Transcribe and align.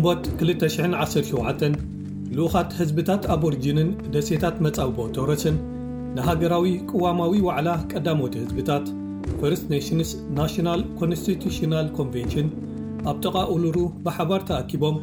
ግንቦት 0.00 0.26
217 0.40 1.74
ልኡኻት 2.36 2.70
ህዝብታት 2.78 3.22
ኣቦርጅንን 3.32 3.88
ደሴታት 4.12 4.56
መጻብቦ 4.66 4.98
ቶረስን 5.16 5.56
ንሃገራዊ 6.16 6.66
ቅዋማዊ 6.90 7.32
ዋዕላ 7.46 7.68
ቀዳሞቲ 7.90 8.34
ህዝብታት 8.42 8.86
First 9.40 9.66
Nations 9.74 10.10
National 10.38 10.82
Constitutional 11.00 11.88
Convention 11.98 12.48
ኣብ 13.12 13.18
ጥቓ 13.24 13.42
ኡሉሩ 13.54 13.76
ብሓባር 14.06 14.44
ተኣኪቦም 14.50 14.96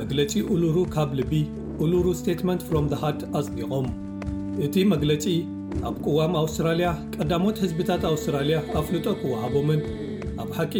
መግለጺ 0.00 0.32
ኡሉሩ 0.54 0.76
ካብ 0.94 1.12
ልቢ 1.20 1.34
Uluru 1.82 2.06
Statement 2.20 2.64
from 2.68 2.88
the 2.92 3.00
Heart 3.02 3.20
ኣጽዲቖም። 3.40 3.88
እቲ 4.68 4.86
መግለጺ 4.94 5.26
ኣብ 5.90 5.98
ቅዋም 6.06 6.34
ኣውስትራልያ 6.44 6.90
ቀዳሞት 7.16 7.60
ህዝብታት 7.66 8.04
ኣውስትራልያ 8.12 8.60
ኣፍልጦ 8.82 9.08
ክወሃቦምን 9.20 9.82
ኣብ 10.44 10.50
ሓቂ 10.60 10.74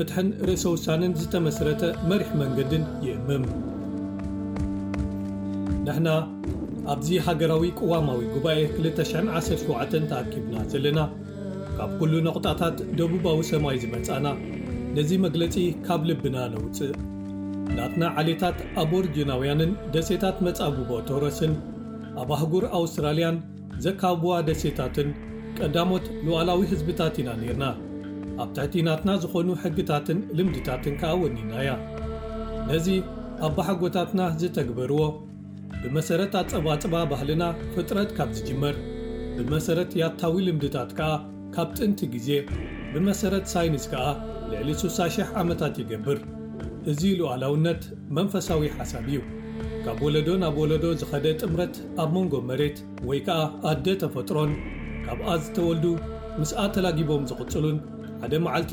ፍትሕን 0.00 0.28
ርእሰ 0.48 0.64
ውሳንን 0.74 1.12
ዝተመስረተ 1.20 1.82
መሪሕ 2.10 2.28
መንገድን 2.42 2.84
ይእምም 3.06 3.42
ንሕና 5.86 6.08
ኣብዚ 6.92 7.08
ሃገራዊ 7.26 7.64
ቅዋማዊ 7.78 8.20
ጉባኤ 8.34 8.60
217 8.76 10.06
ተኣኪብና 10.10 10.62
ዘለና። 10.74 11.00
ካብ 11.76 11.90
ኩሉ 11.98 12.12
ነቕጣታት 12.26 12.78
ደቡባዊ 13.00 13.42
ሰማይ 13.50 13.76
ዝመጻእና 13.82 14.28
ነዚ 14.96 15.10
መግለጺ 15.26 15.56
ካብ 15.88 16.08
ልብና 16.10 16.46
ነውፅእ 16.54 16.94
ናትና 17.76 18.02
ዓሌታት 18.22 18.58
ኣቦርጅናውያንን 18.84 19.74
ደሴታት 19.96 20.40
መጻብቦ 20.48 20.90
ቶረስን 21.10 21.54
ኣብ 22.22 22.32
ኣህጉር 22.38 22.66
ኣውስትራልያን 22.80 23.36
ዘካብዋ 23.84 24.40
ደሴታትን 24.50 25.10
ቀዳሞት 25.60 26.08
ልዋላዊ 26.24 26.60
ህዝብታት 26.74 27.14
ኢና 27.22 27.30
ነርና 27.44 27.64
ኣብ 28.42 28.50
ትሕቲ 28.56 28.82
ናትና 28.88 29.10
ዝኾኑ 29.22 29.48
ሕግታትን 29.62 30.18
ልምድታትን 30.38 30.94
ከዓ 31.00 31.12
ወኒናያ 31.22 31.70
ነዚ 32.68 32.86
ኣብ 33.46 33.52
ባሓጎታትና 33.56 34.22
ዝተግበርዎ 34.40 35.02
ብመሰረት 35.82 36.32
ኣጸባጽባ 36.40 36.94
ባህልና 37.10 37.44
ፍጥረት 37.74 38.10
ካብ 38.16 38.30
ዝጅመር 38.38 38.74
ብመሰረት 39.36 39.92
ያታዊ 40.02 40.34
ልምድታት 40.48 40.90
ከዓ 40.98 41.10
ካብ 41.54 41.68
ጥንቲ 41.78 42.08
ግዜ 42.14 42.28
ብመሰረት 42.94 43.46
ሳይንስ 43.54 43.84
ከዓ 43.92 44.04
ልዕሊ 44.52 44.70
6,000 44.82 45.36
ዓመታት 45.42 45.74
ይገብር። 45.82 46.18
እዚ 46.90 47.02
ሉኣላውነት 47.20 47.82
መንፈሳዊ 48.16 48.62
ሓሳብ 48.76 49.06
እዩ። 49.12 49.18
ካብ 49.84 49.98
ወለዶ 50.06 50.28
ናብ 50.42 50.56
ወለዶ 50.62 50.86
ዝኸደ 51.00 51.26
ጥምረት 51.40 51.74
ኣብ 52.02 52.10
መንጎ 52.16 52.34
መሬት 52.50 52.78
ወይ 53.08 53.20
ከዓ 53.26 53.38
ኣደ 53.70 53.86
ተፈጥሮን 54.02 54.52
ካብኣ 55.06 55.28
ዝተወልዱ 55.44 55.86
ምስኣ 56.40 56.60
ተላጊቦም 56.74 57.22
ዝቕጽሉን 57.30 57.78
ሓደ 58.22 58.34
መዓልቲ 58.46 58.72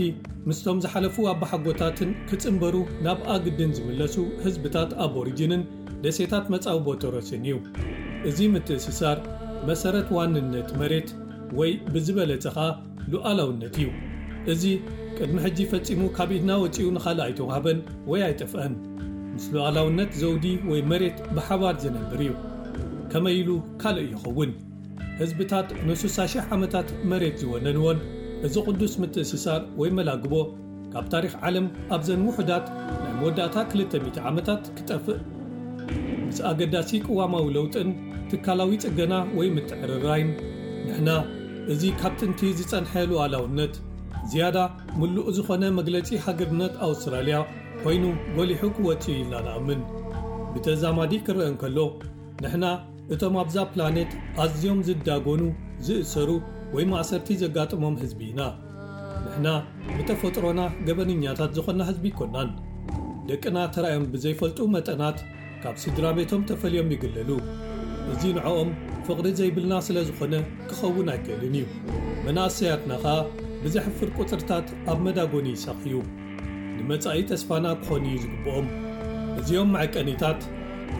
ምስቶም 0.49 0.77
ዝሓለፉ 0.83 1.15
ኣባሓጎታትን 1.31 2.09
ክጽምበሩ 2.29 2.75
ናብ 3.05 3.19
ኣግድን 3.35 3.71
ዝምለሱ 3.77 4.15
ህዝብታት 4.45 4.91
ኣቦሪጅንን 5.05 5.61
ደሴታት 6.03 6.45
መጻውቦ 6.53 6.87
ቶረስን 7.03 7.45
እዩ። 7.47 7.55
እዚ 8.29 8.39
ምትእስሳር 8.53 9.19
መሰረት 9.69 10.09
ዋንነት 10.17 10.69
መሬት 10.81 11.09
ወይ 11.59 11.71
ብዝበለጸ 11.93 12.45
ኸኣ 12.57 12.67
ሉኣላውነት 13.13 13.75
እዩ። 13.81 13.87
እዚ 14.53 14.63
ቅድሚ 15.17 15.37
ሕጂ 15.45 15.59
ፈጺሙ 15.71 16.01
ካብ 16.17 16.29
ኢድና 16.35 16.51
ወፂኡ 16.63 16.87
ንኻልእ 16.97 17.23
ኣይተዋህበን 17.27 17.79
ወይ 18.11 18.21
ኣይጠፍአን። 18.27 18.73
ምስ 19.35 19.45
ሉኣላውነት 19.55 20.11
ዘውዲ 20.21 20.45
ወይ 20.71 20.81
መሬት 20.91 21.17
ብሓባር 21.37 21.75
ዝነብር 21.83 22.21
እዩ። 22.25 22.33
ከመይ 23.11 23.35
ኢሉ 23.41 23.49
ካልእ 23.81 24.07
ይኸውን? 24.13 24.51
ህዝብታት 25.21 25.67
ን6,000 25.87 26.53
ዓመታት 26.55 26.87
መሬት 27.11 27.35
ዝወነንዎን 27.43 27.99
እዚ 28.45 28.55
ቅዱስ 28.67 28.93
ምትእስሳር 29.01 29.61
ወይ 29.79 29.89
መላግቦ 29.97 30.33
ካብ 30.93 31.05
ታሪክ 31.13 31.33
ዓለም 31.47 31.65
ኣብዘን 31.95 32.21
ውሕዳት 32.27 32.65
ናይ 33.01 33.13
መወዳእታ 33.19 33.57
200 33.73 34.19
ዓመታት 34.29 34.63
ክጠፍእ። 34.77 35.19
ምስ 36.27 36.39
ኣገዳሲ 36.49 36.99
ቅዋማዊ 37.07 37.45
ለውጥን 37.55 37.89
ትካላዊ 38.31 38.71
ጽገና 38.83 39.13
ወይ 39.37 39.47
ምትዕርራይን 39.55 40.29
ንሕና 40.87 41.09
እዚ 41.73 41.83
ካብ 42.01 42.13
ጥንቲ 42.21 42.49
ዝጸንሐ 42.59 43.03
ሉኣላውነት 43.11 43.75
ዝያዳ 44.31 44.57
ምሉእ 44.99 45.29
ዝኾነ 45.37 45.63
መግለጺ 45.79 46.09
ሃገርነት 46.25 46.73
ኣውስትራልያ 46.87 47.37
ኮይኑ 47.83 48.03
ጐሊሑ 48.35 48.61
ክወፅእ 48.75 49.15
ኢልና 49.21 49.33
ንኣምን 49.47 49.81
ብተዛማዲ 50.53 51.13
ክርአ 51.25 51.47
እንከሎ 51.51 51.79
ንሕና 52.43 52.65
እቶም 53.15 53.35
ኣብዛ 53.43 53.57
ፕላኔት 53.73 54.11
ኣዝዮም 54.43 54.79
ዝዳጎኑ 54.87 55.41
ዝእሰሩ 55.87 56.29
ወይ 56.75 56.85
ማእሰርቲ 56.91 57.37
ዘጋጥሞም 57.41 57.95
ህዝቢ 58.03 58.21
ኢና። 58.31 58.41
ንሕና 59.25 59.47
ብተፈጥሮና 59.97 60.61
ገበንኛታት 60.87 61.51
ዝኾና 61.57 61.81
ህዝቢ 61.89 62.05
ይኰናን 62.13 62.49
ደቅና 63.29 63.57
ተራእዮም 63.75 64.05
ብዘይፈልጡ 64.13 64.59
መጠናት 64.75 65.17
ካብ 65.63 65.75
ስድራ 65.83 66.05
ቤቶም 66.17 66.41
ተፈልዮም 66.49 66.91
ይግለሉ። 66.95 67.29
እዚ 68.11 68.23
ንዕኦም 68.37 68.69
ፍቕሪ 69.07 69.27
ዘይብልና 69.39 69.73
ስለ 69.87 69.97
ዝኾነ 70.09 70.33
ክኸውን 70.69 71.09
ኣይክእልን 71.13 71.55
እዩ። 71.59 71.65
መናእሰያትና 72.25 72.91
ኸኣ 73.03 73.15
ብዘሕፍር 73.63 74.09
ቁፅርታት 74.19 74.67
ኣብ 74.91 74.99
መዳጎኒ 75.07 75.47
ይሰኽዩ። 75.55 75.95
ንመጻኢ 76.77 77.19
ተስፋና 77.31 77.67
ክኾኑ 77.81 78.03
እዩ 78.11 78.17
ዝግብኦም። 78.23 78.67
እዚኦም 79.39 79.71
መዐቀኒታት 79.75 80.41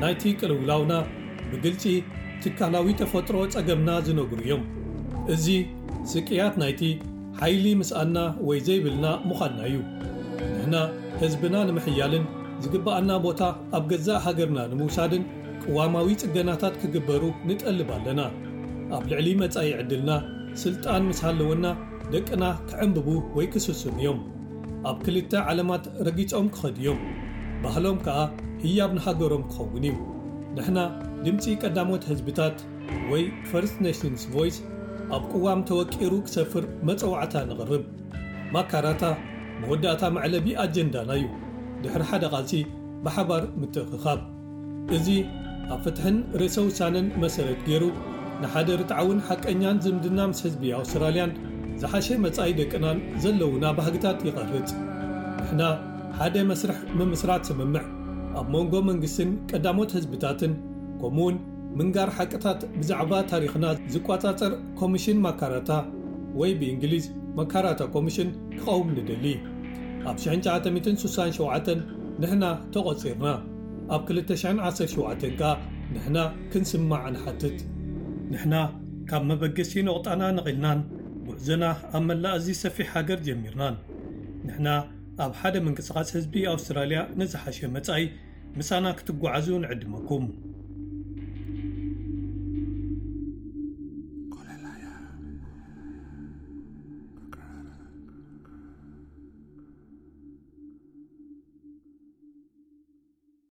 ናይቲ 0.02 0.34
ቅልውላውና 0.40 0.94
ብግልፂ 1.52 1.84
ትካላዊ 2.44 2.88
ተፈጥሮ 3.02 3.38
ጸገምና 3.54 3.92
ዝነግሩ 4.08 4.40
እዮም 4.46 4.64
እዚ 5.34 5.48
ስቅያት 6.12 6.56
ናይቲ 6.62 6.82
ሓይሊ 7.40 7.66
ምስኣና 7.80 8.18
ወይ 8.48 8.60
ዘይብልና 8.68 9.08
ምዃንና 9.30 9.60
እዩ። 9.70 9.78
ንሕና 10.52 10.76
ህዝብና 11.22 11.56
ንምሕያልን 11.70 12.26
ዝግባኣና 12.64 13.12
ቦታ 13.26 13.42
ኣብ 13.78 13.84
ገዛእ 13.92 14.22
ሃገርና 14.26 14.60
ንምውሳድን 14.72 15.24
ቅዋማዊ 15.64 16.08
ጽገናታት 16.22 16.76
ክግበሩ 16.82 17.24
ንጠልብ 17.50 17.90
ኣለና። 17.98 18.22
ኣብ 18.98 19.04
ልዕሊ 19.12 19.28
መጻኢ 19.42 19.70
ዕድልና 19.82 20.12
ስልጣን 20.64 21.04
ምስ 21.10 21.20
ሃለወና 21.26 21.66
ደቅና 22.14 22.44
ክዕምብቡ 22.70 23.08
ወይ 23.38 23.48
ክስስኑ 23.54 23.96
እዮም። 24.02 24.20
ኣብ 24.90 24.98
ክልተ 25.06 25.34
ዓለማት 25.50 25.86
ረጊጾም 26.08 26.48
ክኸድ 26.56 26.78
እዮም። 26.84 27.00
ባህሎም 27.64 27.98
ከዓ 28.06 28.18
ህያብ 28.64 28.92
ንሃገሮም 28.98 29.44
ክኸውን 29.52 29.86
እዩ። 29.90 29.96
ንሕና 30.58 30.80
ድምፂ 31.26 31.46
ቀዳሞት 31.64 32.04
ህዝብታት 32.12 32.58
ወይ 33.12 33.24
First 33.52 33.78
Nations 33.86 34.24
Voice 34.34 34.58
ኣብ 35.16 35.24
ቅዋም 35.34 35.60
ተወቂሩ 35.70 36.14
ክሰፍር 36.28 36.64
መፀዋዕታ 36.88 37.36
ንቕርብ 37.50 37.84
ማካራታ 38.56 39.04
መወዳእታ 39.62 40.04
መዕለቢ 40.16 40.48
ኣጀንዳና 40.64 41.10
እዩ። 41.20 41.26
ድሕሪ 41.84 42.04
ሓደ 42.10 42.26
ቓልሲ 42.34 42.54
ብሓባር 43.06 43.44
ምትእኽኻብ። 43.62 44.20
እዚ 44.98 45.08
ኣብ 45.74 45.80
ፍትሕን 45.86 46.18
ርእሰ 46.42 46.58
ውሳነን 46.68 47.08
መሰረት 47.24 47.60
ገይሩ 47.68 47.84
ንሓደ 48.42 48.70
ርትዓውን 48.82 49.20
ሓቀኛን 49.28 49.78
ዝምድና 49.86 50.20
ምስ 50.32 50.40
ህዝቢ 50.46 50.64
ኣውስትራልያን 50.80 51.32
ዝሓሸ 51.82 52.08
መጻኢ 52.26 52.50
ደቅናን 52.60 53.00
ዘለውና 53.24 53.66
ባህግታት 53.80 54.20
ይቐርጽ። 54.28 54.72
ንሕና 55.42 55.62
ሓደ 56.20 56.36
መስርሕ 56.52 56.78
ምምስራት 57.00 57.44
ስምምዕ 57.50 57.84
ኣብ 58.40 58.48
መንጎ 58.56 58.74
መንግስትን 58.90 59.30
ቀዳሞት 59.52 59.92
ህዝብታትን 59.98 60.54
ከምኡውን 61.02 61.36
ምንጋር 61.79 62.09
ሓቅታት 62.17 62.61
ብዛዕባ 62.79 63.13
ታሪኽና 63.33 63.67
ዝቋጻጸር 63.93 64.53
ኮሚሽን 64.81 65.19
ማካራታ 65.27 65.71
ወይ 66.41 66.53
ብእንግሊዝ 66.61 67.05
መካራታ 67.39 67.83
ኮሚሽን 67.95 68.29
ክቐውም 68.57 68.89
ንደሊ 68.97 69.27
ኣብ 70.11 70.17
1967 70.25 71.83
ንሕና 72.23 72.45
ተቖጺርና 72.75 73.27
ኣብ 73.95 74.03
217 74.11 75.29
ከኣ 75.41 75.53
ንሕና 75.95 76.19
ክንስማዕ 76.53 77.05
ንሓትት 77.15 77.59
ንሕና 78.33 78.57
ካብ 79.11 79.23
መበገሲ 79.31 79.73
ነቑጣና 79.89 80.23
ንቒልናን 80.37 80.81
ጉዕዞና 81.27 81.65
ኣብ 81.97 82.03
መላእ 82.09 82.37
እዚ 82.41 82.49
ሰፊሕ 82.63 82.89
ሃገር 82.95 83.19
ጀሚርናን 83.27 83.77
ንሕና 84.47 84.69
ኣብ 85.25 85.33
ሓደ 85.41 85.57
ምንቅስቓስ 85.67 86.09
ህዝቢ 86.17 86.35
ኣውስትራልያ 86.53 87.01
ንዝሓሸ 87.21 87.69
መጻኢ 87.77 88.05
ምሳና 88.59 88.87
ክትጓዓዙ 88.99 89.49
ንዕድመኩም 89.65 90.25